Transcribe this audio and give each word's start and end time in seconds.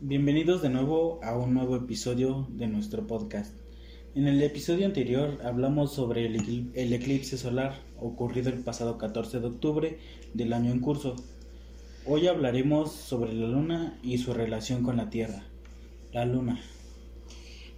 Bienvenidos 0.00 0.62
de 0.62 0.68
nuevo 0.68 1.18
a 1.24 1.36
un 1.36 1.54
nuevo 1.54 1.74
episodio 1.74 2.46
de 2.50 2.68
nuestro 2.68 3.08
podcast. 3.08 3.52
En 4.14 4.28
el 4.28 4.40
episodio 4.44 4.86
anterior 4.86 5.40
hablamos 5.42 5.92
sobre 5.92 6.24
el, 6.24 6.36
eclipse 6.92 7.36
solar 7.36 7.74
ocurrido 7.98 8.48
el 8.48 8.62
pasado 8.62 8.96
14 8.96 9.40
de 9.40 9.46
octubre 9.48 9.98
del 10.34 10.52
año 10.52 10.70
en 10.70 10.78
curso. 10.78 11.16
Hoy 12.06 12.28
hablaremos 12.28 12.92
sobre 12.92 13.32
la 13.32 13.48
luna 13.48 13.98
y 14.00 14.18
su 14.18 14.32
relación 14.32 14.84
con 14.84 14.98
la 14.98 15.10
Tierra. 15.10 15.42
La 16.12 16.24
luna. 16.24 16.60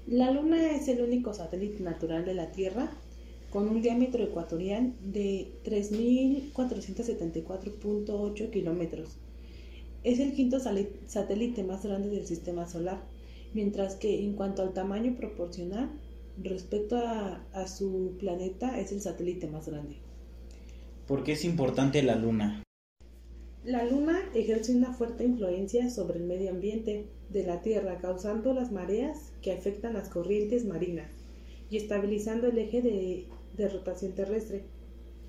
La 0.06 0.30
luna 0.30 0.72
es 0.72 0.88
el 0.88 1.00
único 1.00 1.32
satélite 1.32 1.82
natural 1.82 2.26
de 2.26 2.34
la 2.34 2.52
Tierra 2.52 2.90
con 3.48 3.66
un 3.66 3.80
diámetro 3.80 4.22
ecuatorial 4.22 4.92
de 5.00 5.54
3.474.8 5.64 8.50
kilómetros 8.50 9.16
es 10.04 10.18
el 10.20 10.32
quinto 10.32 10.58
satélite 10.60 11.62
más 11.62 11.84
grande 11.84 12.08
del 12.08 12.26
sistema 12.26 12.66
solar, 12.66 13.02
mientras 13.54 13.96
que 13.96 14.22
en 14.24 14.34
cuanto 14.34 14.62
al 14.62 14.72
tamaño 14.72 15.16
proporcional 15.16 15.90
respecto 16.42 16.96
a, 16.96 17.44
a 17.52 17.66
su 17.68 18.16
planeta 18.18 18.80
es 18.80 18.92
el 18.92 19.00
satélite 19.00 19.46
más 19.46 19.68
grande. 19.68 19.96
¿Por 21.06 21.24
qué 21.24 21.32
es 21.32 21.44
importante 21.44 22.02
la 22.02 22.16
Luna? 22.16 22.62
La 23.64 23.84
Luna 23.84 24.18
ejerce 24.34 24.74
una 24.74 24.94
fuerte 24.94 25.24
influencia 25.24 25.90
sobre 25.90 26.18
el 26.18 26.24
medio 26.24 26.50
ambiente 26.50 27.08
de 27.28 27.44
la 27.44 27.60
Tierra, 27.60 27.98
causando 27.98 28.54
las 28.54 28.72
mareas 28.72 29.32
que 29.42 29.52
afectan 29.52 29.92
las 29.92 30.08
corrientes 30.08 30.64
marinas 30.64 31.10
y 31.68 31.76
estabilizando 31.76 32.46
el 32.46 32.58
eje 32.58 32.80
de, 32.80 33.26
de 33.56 33.68
rotación 33.68 34.12
terrestre. 34.12 34.64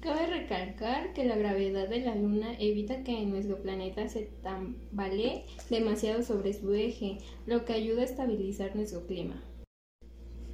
Cabe 0.01 0.25
recalcar 0.25 1.13
que 1.13 1.25
la 1.25 1.35
gravedad 1.35 1.87
de 1.87 1.99
la 1.99 2.15
Luna 2.15 2.55
evita 2.57 3.03
que 3.03 3.23
nuestro 3.27 3.61
planeta 3.61 4.09
se 4.09 4.31
tambalee 4.41 5.45
demasiado 5.69 6.23
sobre 6.23 6.53
su 6.53 6.73
eje, 6.73 7.19
lo 7.45 7.65
que 7.65 7.73
ayuda 7.73 8.01
a 8.01 8.05
estabilizar 8.05 8.75
nuestro 8.75 9.05
clima. 9.05 9.43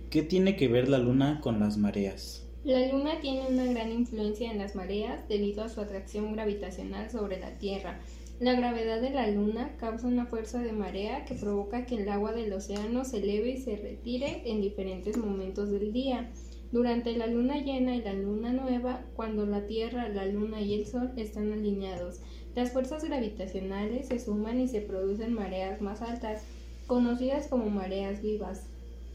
¿Qué 0.09 0.21
tiene 0.21 0.57
que 0.57 0.67
ver 0.67 0.89
la 0.89 0.97
Luna 0.97 1.39
con 1.41 1.61
las 1.61 1.77
mareas? 1.77 2.45
La 2.65 2.91
Luna 2.91 3.21
tiene 3.21 3.47
una 3.47 3.63
gran 3.71 3.89
influencia 3.89 4.51
en 4.51 4.57
las 4.57 4.75
mareas 4.75 5.25
debido 5.29 5.63
a 5.63 5.69
su 5.69 5.79
atracción 5.79 6.33
gravitacional 6.33 7.09
sobre 7.09 7.39
la 7.39 7.57
Tierra. 7.57 8.01
La 8.41 8.53
gravedad 8.53 8.99
de 8.99 9.11
la 9.11 9.31
Luna 9.31 9.77
causa 9.79 10.07
una 10.07 10.25
fuerza 10.25 10.59
de 10.59 10.73
marea 10.73 11.23
que 11.23 11.35
provoca 11.35 11.85
que 11.85 11.95
el 11.95 12.09
agua 12.09 12.33
del 12.33 12.51
océano 12.51 13.05
se 13.05 13.19
eleve 13.19 13.51
y 13.51 13.61
se 13.61 13.77
retire 13.77 14.41
en 14.43 14.59
diferentes 14.59 15.15
momentos 15.15 15.71
del 15.71 15.93
día. 15.93 16.29
Durante 16.71 17.15
la 17.15 17.27
luna 17.27 17.57
llena 17.61 17.95
y 17.95 18.01
la 18.01 18.13
luna 18.13 18.51
nueva, 18.51 19.01
cuando 19.15 19.45
la 19.45 19.65
Tierra, 19.67 20.09
la 20.09 20.25
luna 20.25 20.59
y 20.61 20.73
el 20.73 20.85
Sol 20.85 21.11
están 21.15 21.53
alineados, 21.53 22.19
las 22.55 22.71
fuerzas 22.71 23.03
gravitacionales 23.05 24.07
se 24.07 24.19
suman 24.19 24.59
y 24.59 24.67
se 24.67 24.81
producen 24.81 25.33
mareas 25.33 25.79
más 25.79 26.01
altas, 26.01 26.43
conocidas 26.85 27.47
como 27.47 27.69
mareas 27.69 28.21
vivas. 28.21 28.65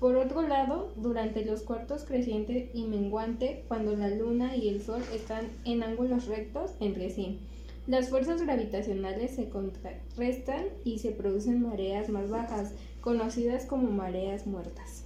Por 0.01 0.17
otro 0.17 0.43
lado, 0.43 0.93
durante 0.97 1.45
los 1.45 1.63
cuartos 1.63 2.05
creciente 2.05 2.71
y 2.73 2.85
menguante, 2.85 3.65
cuando 3.69 3.95
la 3.95 4.09
luna 4.09 4.57
y 4.57 4.69
el 4.69 4.83
sol 4.83 5.03
están 5.15 5.47
en 5.65 5.83
ángulos 5.83 6.27
rectos 6.27 6.73
entre 6.81 7.11
sí, 7.11 7.39
las 7.87 8.09
fuerzas 8.09 8.43
gravitacionales 8.43 9.33
se 9.33 9.49
contrarrestan 9.49 10.67
y 10.85 11.01
se 11.01 11.11
producen 11.11 11.63
mareas 11.63 12.09
más 12.09 12.31
bajas, 12.31 12.73
conocidas 13.01 13.67
como 13.67 13.91
mareas 13.91 14.47
muertas. 14.47 15.05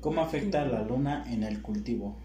¿Cómo 0.00 0.20
afecta 0.20 0.64
la 0.64 0.82
luna 0.82 1.24
en 1.32 1.42
el 1.42 1.62
cultivo? 1.62 2.16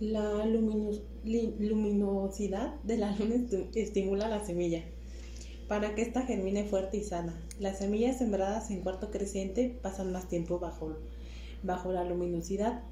La 0.00 0.44
luminosidad 0.44 2.74
de 2.82 2.98
la 2.98 3.14
luna 3.16 3.46
estimula 3.74 4.28
la 4.28 4.44
semilla 4.44 4.82
para 5.68 5.94
que 5.94 6.02
ésta 6.02 6.22
germine 6.22 6.64
fuerte 6.64 6.98
y 6.98 7.04
sana. 7.04 7.40
Las 7.58 7.78
semillas 7.78 8.18
sembradas 8.18 8.70
en 8.70 8.82
cuarto 8.82 9.10
creciente 9.10 9.78
pasan 9.82 10.12
más 10.12 10.28
tiempo 10.28 10.58
bajo, 10.58 10.96
bajo 11.62 11.92
la 11.92 12.04
luminosidad 12.04 12.82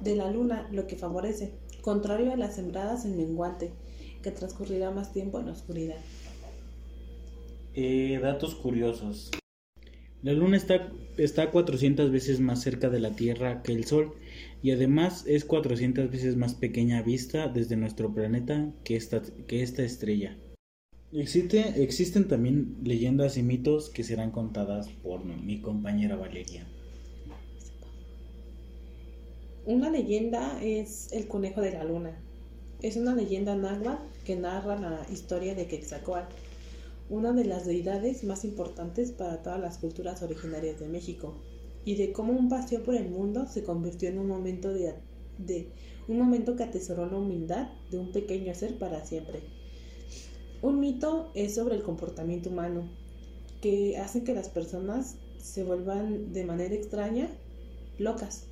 de 0.00 0.16
la 0.16 0.30
luna, 0.30 0.68
lo 0.72 0.86
que 0.86 0.96
favorece, 0.96 1.52
contrario 1.80 2.32
a 2.32 2.36
las 2.36 2.56
sembradas 2.56 3.04
en 3.04 3.16
menguante, 3.16 3.70
que 4.22 4.30
transcurrirá 4.30 4.90
más 4.90 5.12
tiempo 5.12 5.38
en 5.38 5.46
la 5.46 5.52
oscuridad. 5.52 5.96
Eh, 7.74 8.18
datos 8.20 8.54
curiosos. 8.54 9.30
La 10.26 10.32
Luna 10.32 10.56
está, 10.56 10.90
está 11.18 11.52
400 11.52 12.10
veces 12.10 12.40
más 12.40 12.60
cerca 12.60 12.90
de 12.90 12.98
la 12.98 13.12
Tierra 13.12 13.62
que 13.62 13.70
el 13.70 13.84
Sol 13.84 14.16
y 14.60 14.72
además 14.72 15.24
es 15.28 15.44
400 15.44 16.10
veces 16.10 16.34
más 16.34 16.54
pequeña 16.54 17.00
vista 17.00 17.46
desde 17.46 17.76
nuestro 17.76 18.12
planeta 18.12 18.72
que 18.82 18.96
esta, 18.96 19.22
que 19.46 19.62
esta 19.62 19.84
estrella. 19.84 20.36
Existe, 21.12 21.80
existen 21.80 22.26
también 22.26 22.76
leyendas 22.82 23.36
y 23.36 23.44
mitos 23.44 23.88
que 23.88 24.02
serán 24.02 24.32
contadas 24.32 24.88
por 24.88 25.24
mi 25.24 25.60
compañera 25.60 26.16
Valeria. 26.16 26.66
Una 29.64 29.90
leyenda 29.90 30.60
es 30.60 31.12
el 31.12 31.28
conejo 31.28 31.60
de 31.60 31.70
la 31.70 31.84
luna. 31.84 32.18
Es 32.82 32.96
una 32.96 33.14
leyenda 33.14 33.54
náhuatl 33.54 34.02
que 34.24 34.34
narra 34.34 34.76
la 34.76 35.06
historia 35.08 35.54
de 35.54 35.68
Quetzalcóatl 35.68 36.34
una 37.08 37.32
de 37.32 37.44
las 37.44 37.66
deidades 37.66 38.24
más 38.24 38.44
importantes 38.44 39.12
para 39.12 39.42
todas 39.42 39.60
las 39.60 39.78
culturas 39.78 40.22
originarias 40.22 40.80
de 40.80 40.88
México, 40.88 41.40
y 41.86 41.94
de 41.94 42.12
cómo 42.12 42.32
un 42.32 42.48
paseo 42.48 42.82
por 42.82 42.96
el 42.96 43.08
mundo 43.08 43.46
se 43.46 43.62
convirtió 43.62 44.08
en 44.08 44.18
un 44.18 44.26
momento 44.26 44.74
de, 44.74 44.92
un 46.08 46.18
momento 46.18 46.56
que 46.56 46.64
atesoró 46.64 47.06
la 47.08 47.16
humildad 47.16 47.70
de 47.92 47.98
un 47.98 48.10
pequeño 48.10 48.52
ser 48.54 48.76
para 48.76 49.06
siempre. 49.06 49.40
Un 50.62 50.80
mito 50.80 51.30
es 51.34 51.54
sobre 51.54 51.76
el 51.76 51.84
comportamiento 51.84 52.50
humano, 52.50 52.90
que 53.62 53.96
hace 53.98 54.24
que 54.24 54.34
las 54.34 54.48
personas 54.48 55.14
se 55.38 55.62
vuelvan 55.62 56.32
de 56.32 56.44
manera 56.44 56.74
extraña 56.74 57.30
locas. 57.98 58.46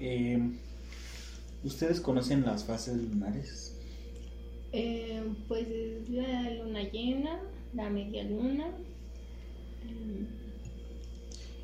Eh, 0.00 0.40
¿Ustedes 1.62 2.00
conocen 2.00 2.44
las 2.44 2.64
fases 2.64 2.96
lunares? 2.96 3.76
Eh, 4.76 5.22
pues 5.46 5.68
es 5.68 6.08
la 6.08 6.50
luna 6.50 6.82
llena, 6.82 7.40
la 7.74 7.88
media 7.90 8.24
luna. 8.24 8.72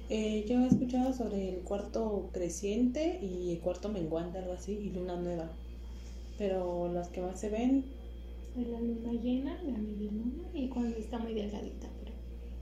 Eh, 0.08 0.44
yo 0.48 0.60
he 0.60 0.68
escuchado 0.68 1.12
sobre 1.12 1.56
el 1.56 1.60
cuarto 1.62 2.30
creciente 2.32 3.18
y 3.20 3.50
el 3.50 3.58
cuarto 3.58 3.88
menguante, 3.88 4.38
algo 4.38 4.52
así, 4.52 4.74
y 4.74 4.90
luna 4.90 5.16
nueva. 5.16 5.50
Pero 6.38 6.88
las 6.92 7.08
que 7.08 7.20
más 7.20 7.40
se 7.40 7.48
ven. 7.48 7.84
Es 8.56 8.68
la 8.68 8.80
luna 8.80 9.12
llena, 9.20 9.60
la 9.64 9.78
media 9.78 10.12
luna 10.12 10.48
y 10.54 10.68
cuando 10.68 10.96
está 10.96 11.18
muy 11.18 11.34
delgadita. 11.34 11.88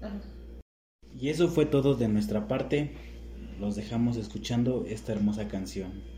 Pero... 0.00 0.14
Y 1.20 1.28
eso 1.28 1.48
fue 1.48 1.66
todo 1.66 1.94
de 1.94 2.08
nuestra 2.08 2.48
parte. 2.48 2.92
Los 3.60 3.76
dejamos 3.76 4.16
escuchando 4.16 4.86
esta 4.86 5.12
hermosa 5.12 5.46
canción. 5.48 6.17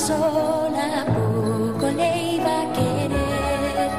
Sola, 0.00 1.04
poco 1.14 1.86
le 1.98 2.08
iba 2.36 2.54
a 2.62 2.72
querer. 2.76 3.90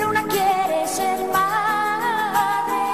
Luna 0.00 0.22
quiere 0.34 0.78
ser 0.86 1.18
madre 1.38 2.84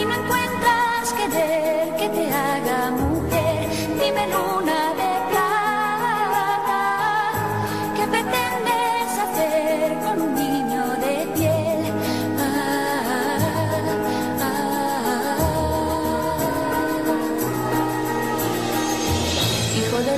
y 0.00 0.04
no 0.08 0.14
encuentras 0.20 1.12
querer 1.18 1.96
que 1.98 2.08
te 2.16 2.24
haga 2.32 2.90
mujer. 3.02 3.68
Dime 4.00 4.24
luna 4.32 4.55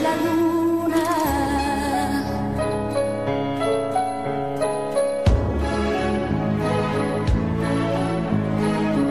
la 0.02 0.14
luna. 0.16 1.57